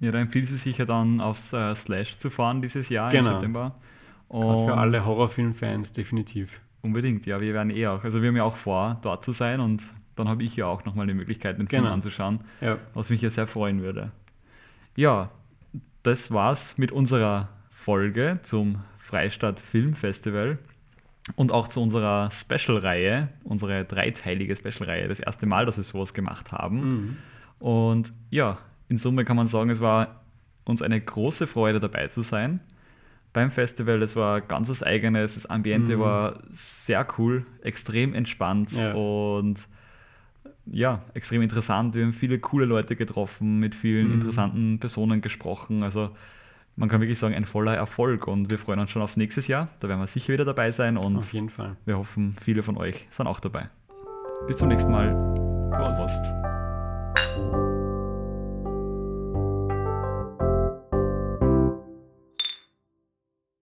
Ja, 0.00 0.12
da 0.12 0.18
empfiehlt 0.18 0.48
sie 0.48 0.56
sich 0.56 0.76
ja 0.76 0.84
dann 0.84 1.20
aufs 1.20 1.52
äh, 1.52 1.74
Slash 1.74 2.18
zu 2.18 2.28
fahren 2.28 2.60
dieses 2.60 2.88
Jahr 2.90 3.10
genau. 3.10 3.28
im 3.28 3.34
September. 3.34 3.74
Und 4.28 4.66
für 4.66 4.76
alle 4.76 5.04
Horrorfilmfans 5.04 5.92
definitiv. 5.92 6.60
Unbedingt, 6.82 7.24
ja, 7.26 7.40
wir 7.40 7.54
werden 7.54 7.70
eh 7.70 7.86
auch. 7.86 8.04
Also 8.04 8.20
wir 8.20 8.28
haben 8.28 8.36
ja 8.36 8.44
auch 8.44 8.56
vor, 8.56 8.98
dort 9.02 9.24
zu 9.24 9.32
sein 9.32 9.60
und 9.60 9.82
dann 10.16 10.28
habe 10.28 10.42
ich 10.42 10.56
ja 10.56 10.66
auch 10.66 10.84
nochmal 10.84 11.06
die 11.06 11.14
Möglichkeit, 11.14 11.58
den 11.58 11.68
Film 11.68 11.82
genau. 11.82 11.94
anzuschauen, 11.94 12.40
ja. 12.60 12.78
was 12.92 13.10
mich 13.10 13.22
ja 13.22 13.30
sehr 13.30 13.46
freuen 13.46 13.82
würde. 13.82 14.12
Ja, 14.96 15.30
das 16.02 16.30
war's 16.30 16.76
mit 16.78 16.92
unserer 16.92 17.48
Folge 17.70 18.38
zum 18.42 18.80
Freistadt 18.98 19.60
Film 19.60 19.94
Festival 19.94 20.58
und 21.36 21.52
auch 21.52 21.68
zu 21.68 21.80
unserer 21.82 22.30
Special-Reihe, 22.30 23.28
unsere 23.44 23.84
dreiteilige 23.84 24.54
Special-Reihe, 24.54 25.08
das 25.08 25.20
erste 25.20 25.46
Mal, 25.46 25.66
dass 25.66 25.76
wir 25.76 25.84
sowas 25.84 26.12
gemacht 26.12 26.52
haben. 26.52 26.76
Mhm. 26.80 27.16
Und 27.58 28.12
ja, 28.30 28.58
in 28.88 28.98
Summe 28.98 29.24
kann 29.24 29.36
man 29.36 29.48
sagen, 29.48 29.70
es 29.70 29.80
war 29.80 30.20
uns 30.64 30.82
eine 30.82 31.00
große 31.00 31.46
Freude 31.46 31.80
dabei 31.80 32.08
zu 32.08 32.22
sein 32.22 32.60
beim 33.34 33.50
Festival. 33.50 34.00
Das 34.00 34.16
war 34.16 34.40
ganz 34.40 34.70
was 34.70 34.82
Eigenes. 34.82 35.34
Das 35.34 35.44
Ambiente 35.44 35.96
mhm. 35.96 36.00
war 36.00 36.40
sehr 36.54 37.06
cool, 37.18 37.44
extrem 37.62 38.14
entspannt 38.14 38.72
ja. 38.72 38.94
und 38.94 39.56
ja, 40.64 41.02
extrem 41.12 41.42
interessant. 41.42 41.94
Wir 41.94 42.04
haben 42.04 42.14
viele 42.14 42.38
coole 42.38 42.64
Leute 42.64 42.96
getroffen, 42.96 43.58
mit 43.58 43.74
vielen 43.74 44.08
mhm. 44.08 44.14
interessanten 44.14 44.78
Personen 44.78 45.20
gesprochen. 45.20 45.82
Also 45.82 46.10
man 46.76 46.88
kann 46.88 47.00
wirklich 47.00 47.18
sagen, 47.18 47.34
ein 47.34 47.44
voller 47.44 47.74
Erfolg 47.74 48.26
und 48.26 48.50
wir 48.50 48.58
freuen 48.58 48.80
uns 48.80 48.90
schon 48.90 49.02
auf 49.02 49.16
nächstes 49.16 49.46
Jahr. 49.46 49.68
Da 49.80 49.88
werden 49.88 50.00
wir 50.00 50.06
sicher 50.06 50.32
wieder 50.32 50.46
dabei 50.46 50.70
sein 50.70 50.96
und 50.96 51.18
auf 51.18 51.32
jeden 51.32 51.50
Fall. 51.50 51.76
wir 51.84 51.98
hoffen, 51.98 52.36
viele 52.40 52.62
von 52.62 52.78
euch 52.78 53.06
sind 53.10 53.26
auch 53.26 53.40
dabei. 53.40 53.68
Bis 54.46 54.56
zum 54.56 54.68
nächsten 54.68 54.90
Mal. 54.90 55.12
Prost. 55.70 56.22
Prost. 57.34 57.63